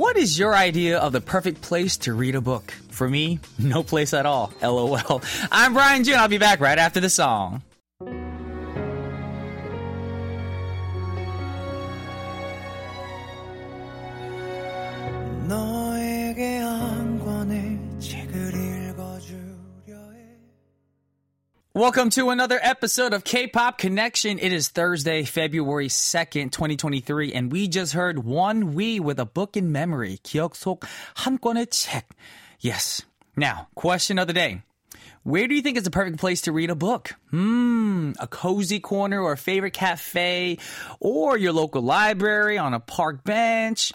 [0.00, 2.70] What is your idea of the perfect place to read a book?
[2.88, 4.50] For me, no place at all.
[4.62, 5.20] LOL.
[5.52, 6.14] I'm Brian Joo.
[6.14, 7.60] I'll be back right after the song.
[21.80, 24.38] Welcome to another episode of K Pop Connection.
[24.38, 29.72] It is Thursday, February 2nd, 2023, and we just heard ONEWE with a book in
[29.72, 30.18] memory.
[30.22, 30.84] 기억 속
[31.16, 32.04] 한 권의 책.
[32.60, 33.00] Yes.
[33.34, 34.60] Now, question of the day.
[35.22, 37.14] Where do you think is the perfect place to read a book?
[37.30, 40.58] Hmm, a cozy corner or a favorite cafe
[41.00, 43.94] or your local library on a park bench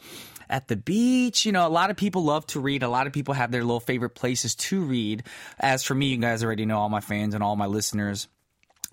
[0.49, 1.45] at the beach.
[1.45, 2.83] You know, a lot of people love to read.
[2.83, 5.23] A lot of people have their little favorite places to read.
[5.59, 8.27] As for me, you guys already know all my fans and all my listeners.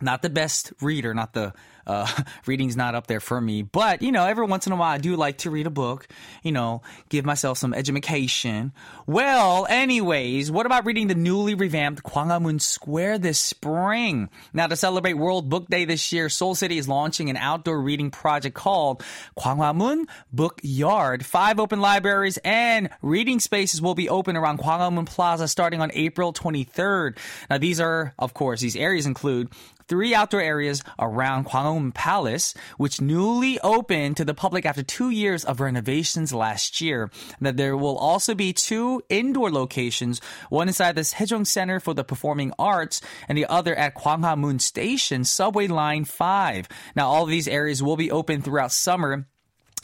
[0.01, 1.53] Not the best reader, not the
[1.87, 2.07] uh,
[2.47, 4.99] reading's not up there for me, but you know, every once in a while I
[4.99, 6.07] do like to read a book,
[6.43, 8.73] you know, give myself some education.
[9.07, 14.29] Well, anyways, what about reading the newly revamped Gwanghwamun Square this spring?
[14.53, 18.11] Now, to celebrate World Book Day this year, Seoul City is launching an outdoor reading
[18.11, 19.03] project called
[19.39, 21.25] Gwanghwamun Book Yard.
[21.25, 26.33] Five open libraries and reading spaces will be open around Gwanghwamun Plaza starting on April
[26.33, 27.19] 23rd.
[27.51, 29.49] Now, these are, of course, these areas include
[29.93, 35.45] three outdoor areas around Gwanghwamun Palace, which newly opened to the public after two years
[35.45, 37.11] of renovations last year.
[37.43, 42.05] That there will also be two indoor locations, one inside the Sejong Center for the
[42.05, 46.69] Performing Arts and the other at Gwanghwamun Station, Subway Line 5.
[46.97, 49.27] Now, all of these areas will be open throughout summer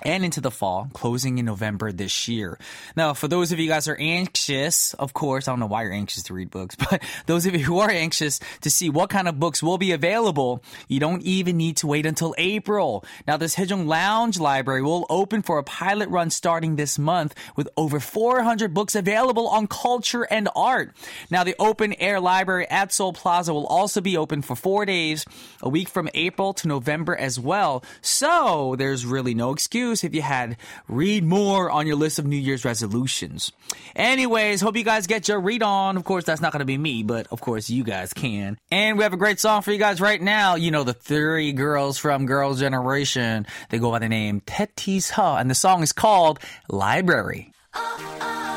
[0.04, 2.58] and into the fall, closing in November this year.
[2.96, 5.82] Now, for those of you guys who are anxious, of course, I don't know why
[5.82, 9.10] you're anxious to read books, but those of you who are anxious to see what
[9.10, 13.04] kind of books will be available, you don't even need to wait until April.
[13.26, 17.68] Now, this Hejong Lounge Library will open for a pilot run starting this month with
[17.76, 20.94] over 400 books available on culture and art.
[21.30, 25.24] Now, the open air library at Seoul Plaza will also be open for four days,
[25.60, 27.82] a week from April to November as well.
[28.00, 30.56] So, there's really no excuse if you had
[30.88, 33.52] read more on your list of New Year's resolutions.
[33.96, 35.96] Anyways, hope you guys get your read on.
[35.96, 38.58] Of course, that's not going to be me, but of course, you guys can.
[38.70, 40.54] And we have a great song for you guys right now.
[40.54, 43.46] You know, the three girls from Girls' Generation.
[43.70, 46.38] They go by the name TaeTiSeo, and the song is called
[46.68, 47.52] Library.
[47.74, 48.47] Oh, oh.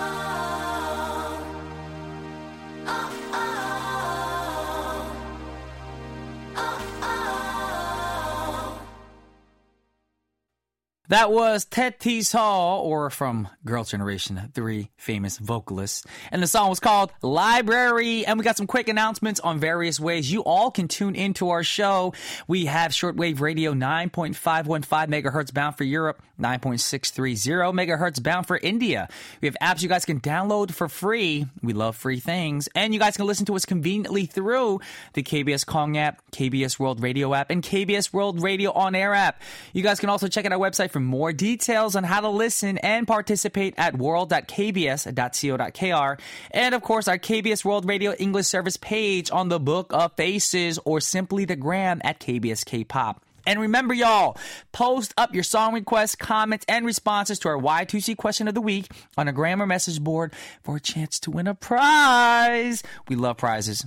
[11.12, 16.06] That was TaeTiSeo, or from Girl Generation, three famous vocalists.
[16.32, 18.26] And the song was called Library.
[18.26, 21.64] And we got some quick announcements on various ways you all can tune into our
[21.64, 22.14] show.
[22.48, 29.10] We have shortwave radio 9.515 megahertz bound for Europe, 9.630 megahertz bound for India.
[29.42, 31.46] We have apps you guys can download for free.
[31.62, 32.70] We love free things.
[32.74, 34.80] And you guys can listen to us conveniently through
[35.12, 39.42] the KBS Kong app, KBS World Radio app, and KBS World Radio On Air app.
[39.74, 42.78] You guys can also check out our website for more details on how to listen
[42.80, 46.22] and participate at world.kbs.co.kr.
[46.52, 50.80] And of course, our KBS World Radio English service page on the Book of Faces
[50.86, 53.24] or simply the gram at KBS K-Pop.
[53.46, 54.38] And remember, y'all,
[54.72, 58.92] post up your song requests, comments, and responses to our Y2C question of the week
[59.18, 60.34] on a grammar message board
[60.64, 62.84] for a chance to win a prize.
[63.08, 63.86] We love prizes.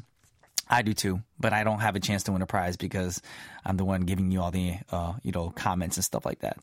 [0.69, 3.21] I do too, but I don't have a chance to win a prize because
[3.65, 6.59] I'm the one giving you all the, uh, you know, comments and stuff like that.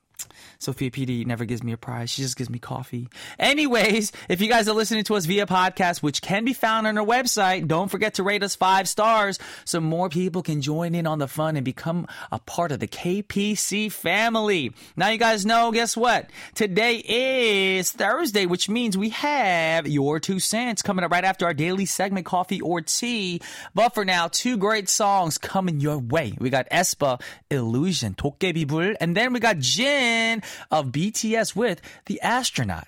[0.60, 2.10] Sophia PD never gives me a prize.
[2.10, 3.10] She just gives me coffee.
[3.40, 6.98] Anyways, if you guys are listening to us via podcast, which can be found on
[6.98, 11.08] our website, don't forget to rate us five stars so more people can join in
[11.08, 14.74] on the fun and become a part of the KPC family.
[14.96, 16.30] Now you guys know, guess what?
[16.56, 21.54] Today is Thursday, which means we have your two cents coming up right after our
[21.54, 23.42] daily segment, Coffee or Tea.
[23.74, 26.38] But for now, two great songs coming your way.
[26.40, 32.88] We got aespa, Illusion, 도깨비불, and then we got Jin of BTS with The Astronaut.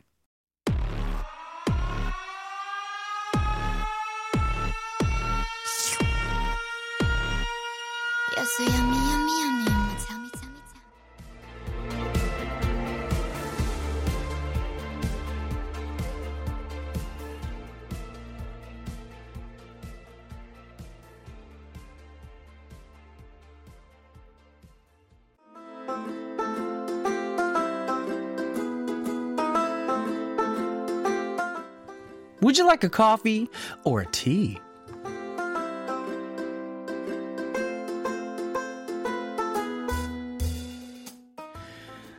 [32.54, 33.50] Would you like a coffee
[33.84, 34.60] or a tea?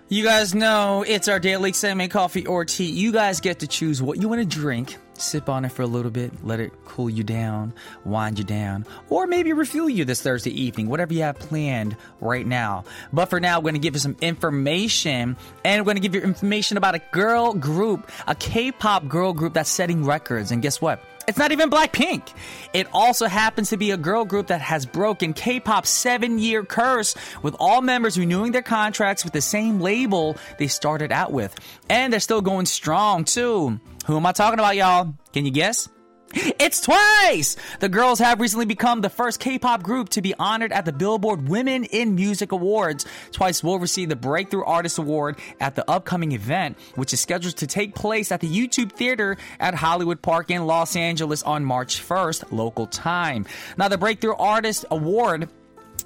[0.09, 2.91] You guys know it's our daily segment, coffee or tea.
[2.91, 4.97] You guys get to choose what you want to drink.
[5.17, 7.73] Sip on it for a little bit, let it cool you down,
[8.05, 12.47] wind you down, or maybe refuel you this Thursday evening, whatever you have planned right
[12.47, 12.85] now.
[13.13, 16.15] But for now, we're going to give you some information, and we're going to give
[16.15, 20.51] you information about a girl group, a K pop girl group that's setting records.
[20.51, 21.03] And guess what?
[21.27, 22.35] It's not even Blackpink.
[22.73, 27.57] It also happens to be a girl group that has broken K-pop's seven-year curse with
[27.59, 31.55] all members renewing their contracts with the same label they started out with.
[31.89, 33.81] And they're still going strong too.
[34.07, 35.15] Who am I talking about, y'all?
[35.33, 35.89] Can you guess?
[36.37, 37.57] It's Twice!
[37.79, 41.49] The girls have recently become the first K-pop group to be honored at the Billboard
[41.49, 43.07] Women in Music Awards.
[43.31, 47.69] Twice will receive the Breakthrough Artist Award at the upcoming event, which is scheduled to
[47.69, 52.51] take place at the YouTube Theater at Hollywood Park in Los Angeles on March 1st,
[52.51, 53.47] local time.
[53.77, 55.49] Now, the Breakthrough Artist Award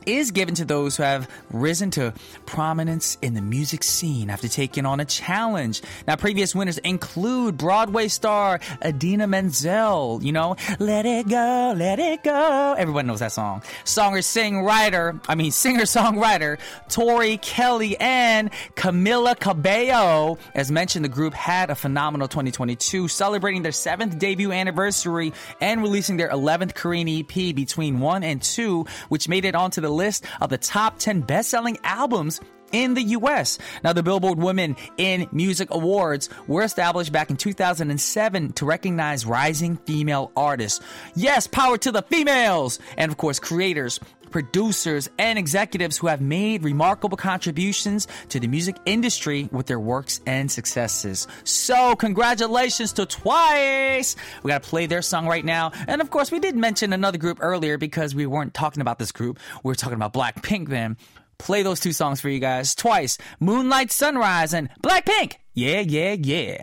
[0.09, 2.15] is given to those who have risen to
[2.47, 5.83] prominence in the music scene after taking on a challenge.
[6.07, 12.25] Now, previous winners include Broadway star Idina Menzel, you know, Let It Go, Let It
[12.25, 12.75] Go.
[12.79, 13.63] Everyone knows that song.
[13.85, 16.59] Songer, sing, writer, I mean, singer, songwriter,
[16.89, 20.39] Tori Kelly and Camila Cabello.
[20.55, 26.17] As mentioned, the group had a phenomenal 2022, celebrating their seventh debut anniversary and releasing
[26.17, 30.49] their 11th Korean EP between 1 and 2, which made it onto the list of
[30.51, 32.41] the top 10 best selling albums
[32.73, 33.59] in the US.
[33.83, 39.77] Now, the Billboard Women in Music Awards were established back in 2007 to recognize rising
[39.79, 40.81] female artists.
[41.15, 42.79] Yes, power to the females!
[42.97, 44.01] And of course, creators.
[44.31, 50.21] Producers and executives who have made remarkable contributions to the music industry with their works
[50.27, 51.27] and successes.
[51.45, 54.17] So, congratulations to Twice!
[54.43, 55.73] We gotta play their song right now.
[55.87, 59.13] And of course, we did mention another group earlier because we weren't talking about this
[59.13, 59.39] group.
[59.65, 60.99] We were talking about Blackpink then
[61.39, 63.19] play those two songs for you guys twice.
[63.41, 65.37] Moonlight Sunrise and Blackpink.
[65.55, 66.63] Yeah, yeah, yeah.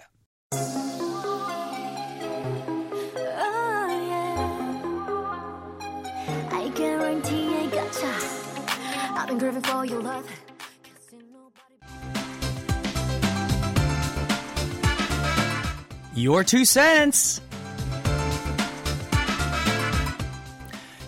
[16.16, 17.42] Your two I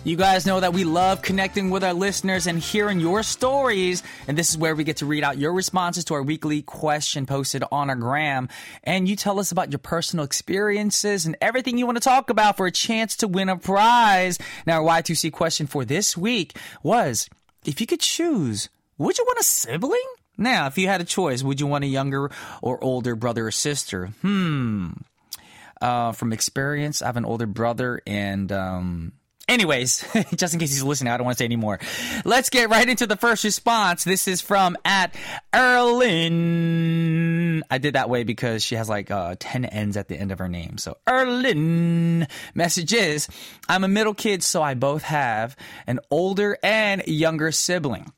[0.08, 4.02] You guys know that we love connecting with our listeners and hearing your stories.
[4.26, 7.26] And this is where we get to read out your responses to our weekly question
[7.26, 8.48] posted on our gram.
[8.82, 12.56] And you tell us about your personal experiences and everything you want to talk about
[12.56, 14.38] for a chance to win a prize.
[14.66, 17.28] Now, our Y2C question for this week was
[17.66, 20.00] if you could choose, would you want a sibling?
[20.38, 22.30] Now, if you had a choice, would you want a younger
[22.62, 24.06] or older brother or sister?
[24.22, 24.88] Hmm.
[25.82, 29.12] Uh, from experience, I have an older brother and, um,
[29.48, 30.04] Anyways,
[30.36, 31.78] just in case he's listening, I don't want to say anymore.
[32.24, 34.04] Let's get right into the first response.
[34.04, 35.14] This is from at
[35.54, 36.98] Erlin.
[37.70, 40.38] I did that way because she has like uh, 10 N's at the end of
[40.38, 40.76] her name.
[40.76, 42.28] So Erlin.
[42.54, 43.28] Message is,
[43.68, 45.56] I'm a middle kid, so I both have
[45.86, 48.12] an older and younger sibling.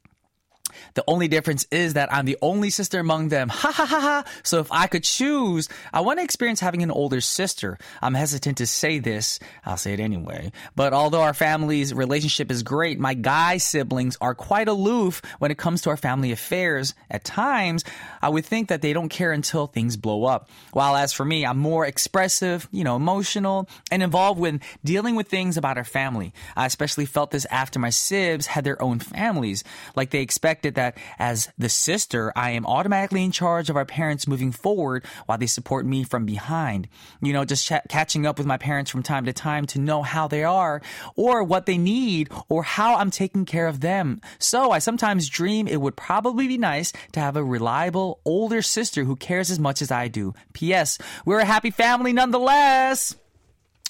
[0.95, 3.51] The only difference is that I'm the only sister among them.
[3.61, 4.25] Ha ha ha ha.
[4.43, 7.77] So if I could choose, I want to experience having an older sister.
[8.01, 9.39] I'm hesitant to say this.
[9.67, 10.51] I'll say it anyway.
[10.75, 15.59] But although our family's relationship is great, my guy siblings are quite aloof when it
[15.59, 16.95] comes to our family affairs.
[17.11, 17.85] At times,
[18.23, 20.49] I would think that they don't care until things blow up.
[20.73, 25.29] While as for me, I'm more expressive, you know, emotional, and involved with dealing with
[25.29, 26.33] things about our family.
[26.57, 29.65] I especially felt this after my sibs had their own families.
[29.95, 34.27] Like they expected that as the sister, I am automatically in charge of our parents
[34.27, 36.89] moving forward while they support me from behind.
[37.21, 40.03] You know, just ch- catching up with my parents from time to time to know
[40.03, 40.83] how they are
[41.17, 44.21] or what they need or how I'm taking care of them.
[44.39, 49.05] So I sometimes dream it would probably be nice to have a reliable older sister
[49.05, 50.35] who cares as much as I do.
[50.53, 50.99] P.S.
[51.25, 53.17] We're a happy family nonetheless.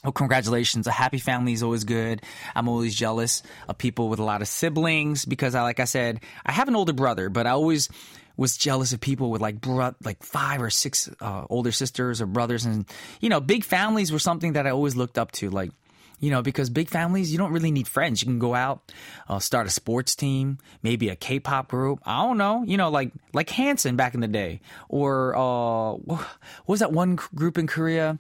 [0.03, 0.87] Oh, congratulations.
[0.87, 2.23] A happy family is always good.
[2.55, 6.21] I'm always jealous of people with a lot of siblings because I, like I said,
[6.47, 7.91] I have an older brother, but I always
[8.37, 12.27] was jealous of people with like bro- like five or six uh, older sisters or
[12.27, 12.65] brothers.
[12.65, 12.87] And,
[13.21, 15.51] you know, big families were something that I always looked up to.
[15.51, 15.71] Like,
[16.19, 18.23] you know, because big families, you don't really need friends.
[18.23, 18.93] You can go out,
[19.29, 22.01] uh, start a sports team, maybe a K-pop group.
[22.07, 26.27] I don't know, you know, like like Hanson back in the day, or uh, what
[26.67, 28.19] was that one group in Korea?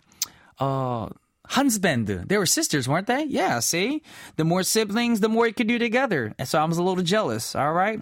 [0.58, 1.08] Uh,
[1.50, 2.28] Hansband.
[2.28, 3.24] They were sisters, weren't they?
[3.24, 4.02] Yeah, see?
[4.36, 6.34] The more siblings, the more you could do together.
[6.38, 8.00] And so I was a little jealous, all right?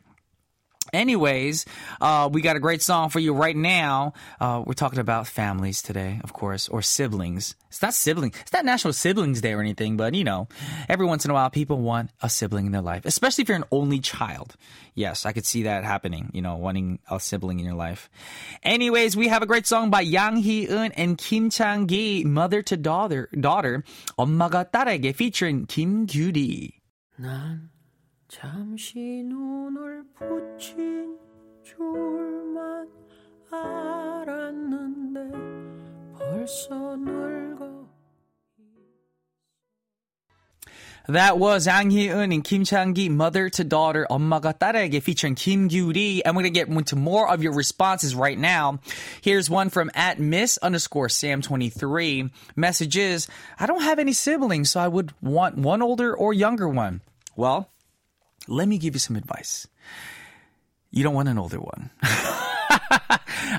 [0.91, 1.65] Anyways,
[2.01, 4.13] uh, we got a great song for you right now.
[4.39, 7.55] Uh, we're talking about families today, of course, or siblings.
[7.69, 8.31] It's not sibling.
[8.41, 10.47] It's not National Siblings Day or anything, but you know,
[10.88, 13.57] every once in a while, people want a sibling in their life, especially if you're
[13.57, 14.55] an only child.
[14.93, 16.29] Yes, I could see that happening.
[16.31, 18.07] You know, wanting a sibling in your life.
[18.62, 23.29] Anyways, we have a great song by Yang Hee-eun and Kim Chang-gi, mother to daughter,
[23.33, 23.83] daughter,
[24.19, 26.73] 엄마가 딸에게 featuring Kim Gyuri.
[27.19, 27.69] 난
[28.28, 31.18] 잠시 눈을 붙인
[31.64, 32.87] 줄만
[33.50, 35.20] 알았는데
[36.12, 37.88] 벌써 늙어
[41.11, 45.94] That was Yang Hee-eun and Kim Chang-gi, Mother to Daughter, 엄마가 딸에게 featuring Kim Gyu
[45.94, 46.20] Ri.
[46.23, 48.80] And we're going to get into more of your responses right now.
[49.23, 52.30] Here's one from at miss underscore sam23.
[52.56, 53.26] Message is,
[53.58, 57.00] I don't have any siblings, so I would want one older or younger one.
[57.37, 57.70] Well,
[58.48, 59.66] let me give you some advice.
[60.90, 61.90] You don't want an older one.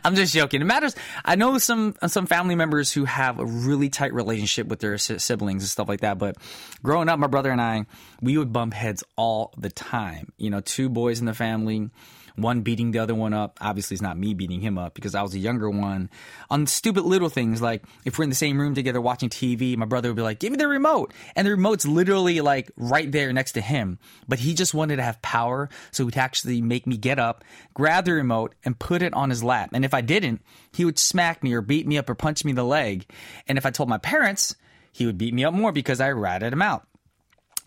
[0.04, 0.62] I'm just joking.
[0.62, 0.96] It matters.
[1.24, 5.64] I know some some family members who have a really tight relationship with their siblings
[5.64, 6.18] and stuff like that.
[6.18, 6.38] But
[6.84, 7.86] growing up, my brother and I,
[8.22, 10.32] we would bump heads all the time.
[10.38, 11.90] You know, two boys in the family,
[12.36, 13.58] one beating the other one up.
[13.62, 16.10] Obviously, it's not me beating him up because I was a younger one.
[16.50, 19.86] On stupid little things like if we're in the same room together watching TV, my
[19.86, 23.32] brother would be like, "Give me the remote," and the remote's literally like right there
[23.34, 24.00] next to him.
[24.28, 27.44] But he just wanted to have power, so he'd actually make me get up,
[27.74, 29.72] grab the remote, and put it on his lap.
[29.74, 32.52] And if I didn't, he would smack me or beat me up or punch me
[32.52, 33.06] in the leg.
[33.48, 34.56] And if I told my parents,
[34.92, 36.89] he would beat me up more because I ratted him out.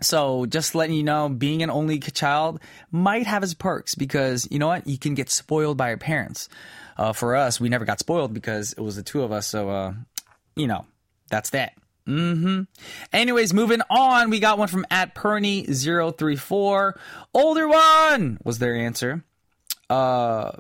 [0.02, 4.59] So just letting you know, being an only child might have its perks because you
[4.59, 4.87] know what?
[4.87, 6.49] You can get spoiled by your parents.
[6.97, 9.47] Uh, for us, we never got spoiled because it was the two of us.
[9.47, 9.94] So, uh,
[10.56, 10.85] you know,
[11.28, 11.73] that's that.
[12.06, 12.62] Mm-hmm.
[13.12, 16.92] Anyways, moving on, we got one from at Perny034.
[17.32, 19.25] Older one was their answer.
[19.88, 20.52] Uh,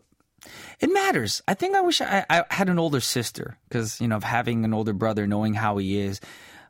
[0.80, 1.42] it matters.
[1.46, 4.64] I think I wish I, I had an older sister because, you know, of having
[4.64, 6.20] an older brother, knowing how he is.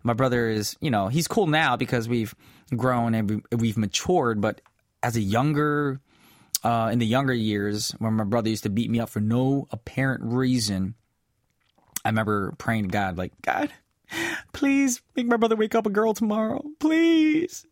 [0.02, 2.34] My brother is, you know, he's cool now because we've
[2.76, 4.60] grown and we- we've matured, but
[5.02, 6.00] as a younger,
[6.64, 9.66] uh, in the younger years, when my brother used to beat me up for no
[9.70, 10.94] apparent reason,
[12.04, 13.72] I remember praying to God, like, God,
[14.52, 17.66] please make my brother wake up a girl tomorrow, please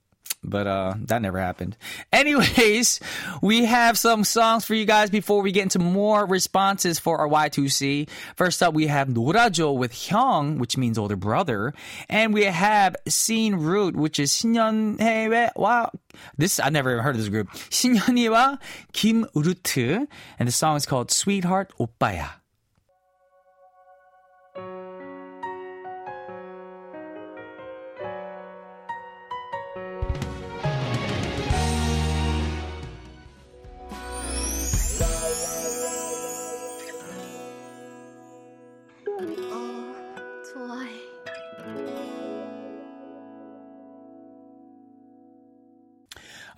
[0.47, 1.75] But uh, that never happened.
[2.13, 2.99] Anyways,
[3.41, 7.27] we have some songs for you guys before we get into more responses for our
[7.27, 8.07] Y2C.
[8.35, 11.73] First up, we have 놀아줘 with Hyung, which means older brother.
[12.09, 15.89] And we have Scene Root, which is 신현희와
[16.37, 17.49] this I never heard of this group.
[17.69, 18.59] 신현희와
[18.93, 20.07] 김루트.
[20.37, 22.38] And the song is called Sweetheart 오빠야.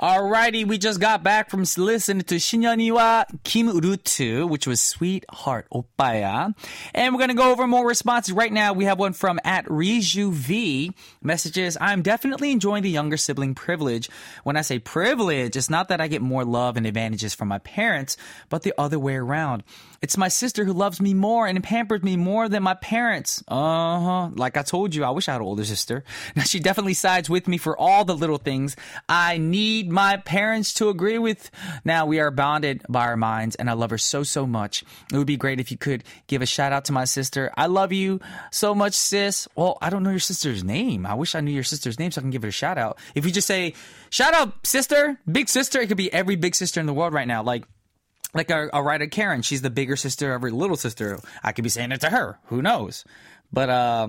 [0.02, 6.54] Alrighty, we just got back from listening to 신현이와 김루트, which was Sweetheart 오빠야.
[6.94, 8.74] And we're gonna go over more responses right now.
[8.74, 10.92] We have one from at Riju V.
[11.24, 14.08] Messages, I'm definitely enjoying the younger sibling privilege.
[14.44, 17.58] When I say privilege, it's not that I get more love and advantages from my
[17.60, 18.18] parents,
[18.50, 19.64] but the other way around.
[20.02, 23.44] It's my sister who loves me more and pampers me more than my parents.
[23.48, 24.30] Uh huh.
[24.36, 26.04] Like I told you, I wish I had an older sister.
[26.36, 28.76] Now she definitely sides with me for all the little things
[29.10, 31.51] I need my parents to agree with.
[31.85, 34.83] Now we are bonded by our minds, and I love her so so much.
[35.13, 37.53] It would be great if you could give a shout out to my sister.
[37.57, 38.21] I love you
[38.51, 39.47] so much, sis.
[39.55, 41.07] Well, I don't know your sister's name.
[41.07, 42.99] I wish I knew your sister's name so I can give her a shout out.
[43.15, 43.75] If you just say
[44.11, 47.29] shout out, sister, big sister, it could be every big sister in the world right
[47.29, 47.43] now.
[47.43, 47.65] Like
[48.35, 51.21] like a, a writer Karen, she's the bigger sister of her little sister.
[51.43, 52.39] I could be saying it to her.
[52.47, 53.05] Who knows?
[53.53, 54.09] But uh,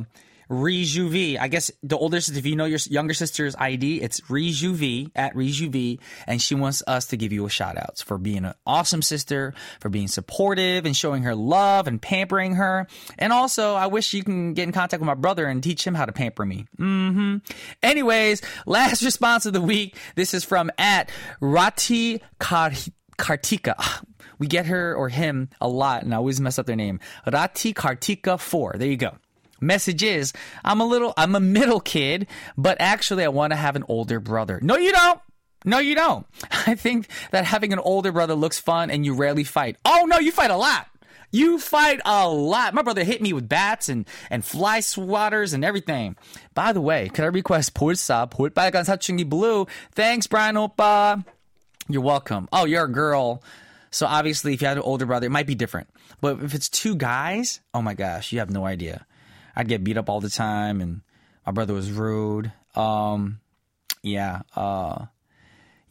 [0.49, 5.11] Rejuvi, I guess the older sister, if you know your younger sister's ID, it's Rejuvi
[5.15, 8.53] at Rejuvi, and she wants us to give you a shout out for being an
[8.65, 12.87] awesome sister, for being supportive and showing her love and pampering her.
[13.17, 15.95] And also, I wish you can get in contact with my brother and teach him
[15.95, 16.65] how to pamper me.
[16.77, 17.37] hmm
[17.81, 19.97] Anyways, last response of the week.
[20.15, 21.09] This is from at
[21.39, 22.71] Rati Kar-
[23.17, 24.03] Kartika.
[24.39, 26.99] We get her or him a lot, and I always mess up their name.
[27.31, 28.75] Rati Kartika 4.
[28.77, 29.15] There you go.
[29.62, 30.32] Message is,
[30.64, 34.20] I'm a little, I'm a middle kid, but actually I want to have an older
[34.20, 34.60] brother.
[34.62, 35.20] No, you don't.
[35.64, 36.26] No, you don't.
[36.66, 39.76] I think that having an older brother looks fun and you rarely fight.
[39.84, 40.86] Oh no, you fight a lot.
[41.30, 42.72] You fight a lot.
[42.72, 46.16] My brother hit me with bats and, and fly swatters and everything.
[46.54, 49.66] By the way, could I request 볼사, 볼빨간 사춘기 blue?
[49.92, 51.24] Thanks, Brian Oppa.
[51.88, 52.48] You're welcome.
[52.52, 53.42] Oh, you're a girl.
[53.90, 55.88] So obviously, if you had an older brother, it might be different.
[56.20, 59.04] But if it's two guys, oh my gosh, you have no idea.
[59.55, 61.01] I'd get beat up all the time, and
[61.45, 62.51] my brother was rude.
[62.75, 63.39] Um,
[64.01, 64.41] yeah.
[64.55, 65.05] Uh,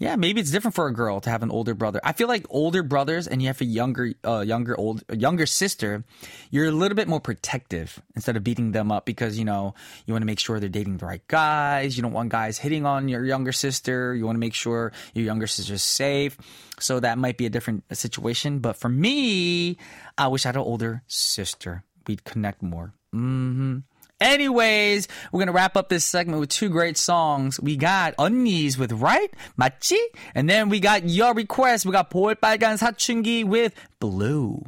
[0.02, 2.00] yeah, maybe it's different for a girl to have an older brother.
[2.02, 6.02] I feel like older brothers and you have a younger, uh, younger, old, younger sister,
[6.50, 10.12] you're a little bit more protective instead of beating them up because you know you
[10.12, 11.96] want to make sure they're dating the right guys.
[11.96, 14.12] You don't want guys hitting on your younger sister.
[14.12, 16.36] You want to make sure your younger sister's safe.
[16.80, 18.58] So that might be a different situation.
[18.58, 19.78] But for me,
[20.18, 22.92] I wish I had an older sister we'd connect more.
[23.14, 23.78] Mm-hmm.
[24.20, 27.58] Anyways, we're gonna wrap up this segment with two great songs.
[27.58, 29.98] We got Unnies with Right, Machi,
[30.34, 31.84] and then we got your request.
[31.84, 34.64] We got Bolbbalgan Sachungi with Blue.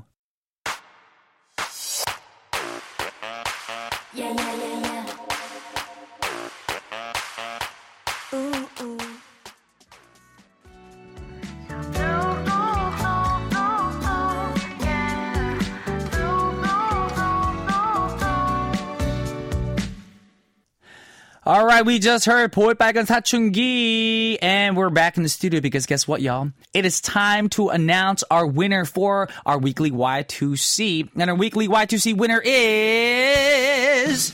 [21.46, 26.08] All right, we just heard 볼빨간 사춘기, and we're back in the studio because guess
[26.08, 26.52] what, y'all?
[26.74, 32.18] It is time to announce our winner for our weekly Y2C, and our weekly Y2C
[32.18, 34.34] winner is.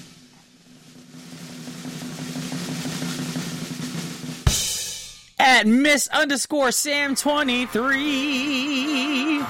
[5.37, 9.43] At Miss underscore Sam 23.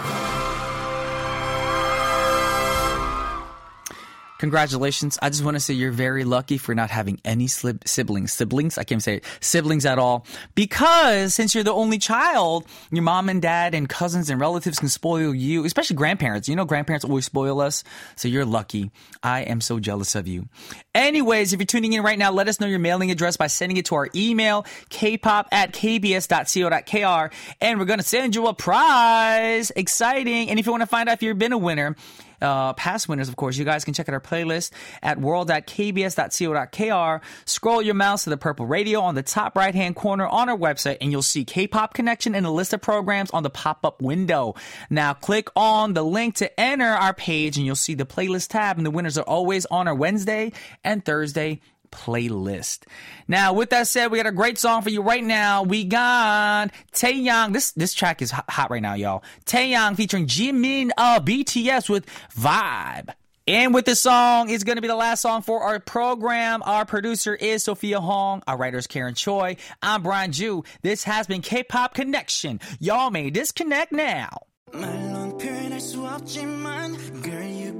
[4.40, 5.18] Congratulations.
[5.20, 8.32] I just want to say you're very lucky for not having any slib- siblings.
[8.32, 8.78] Siblings?
[8.78, 9.24] I can't say it.
[9.40, 10.24] Siblings at all.
[10.54, 14.88] Because since you're the only child, your mom and dad and cousins and relatives can
[14.88, 16.48] spoil you, especially grandparents.
[16.48, 17.84] You know, grandparents always spoil us.
[18.16, 18.90] So you're lucky.
[19.22, 20.48] I am so jealous of you.
[20.94, 23.76] Anyways, if you're tuning in right now, let us know your mailing address by sending
[23.76, 29.70] it to our email, kpop at kbs.co.kr, and we're going to send you a prize.
[29.76, 30.48] Exciting.
[30.48, 31.94] And if you want to find out if you've been a winner,
[32.40, 34.70] uh, past winners, of course, you guys can check out our playlist
[35.02, 37.24] at world.kbs.co.kr.
[37.44, 40.56] Scroll your mouse to the purple radio on the top right hand corner on our
[40.56, 44.02] website, and you'll see K-pop connection and a list of programs on the pop up
[44.02, 44.54] window.
[44.88, 48.76] Now, click on the link to enter our page, and you'll see the playlist tab,
[48.76, 50.52] and the winners are always on our Wednesday
[50.84, 51.60] and Thursday
[51.92, 52.84] playlist.
[53.28, 55.62] Now, with that said, we got a great song for you right now.
[55.62, 57.52] We got Taeyang.
[57.52, 59.22] This this track is hot, right now, y'all.
[59.46, 63.10] Taeyang featuring Jimin of BTS with Vibe.
[63.46, 66.62] And with this song, it's going to be the last song for our program.
[66.64, 68.42] Our producer is Sophia Hong.
[68.46, 69.56] Our writer is Karen Choi.
[69.82, 70.62] I'm Brian Joo.
[70.82, 72.60] This has been K-Pop Connection.
[72.78, 74.28] Y'all may disconnect now.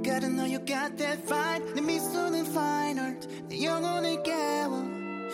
[0.00, 5.28] you gotta know you got that fight 내 미소는 fine art 내 영혼을 깨워 음,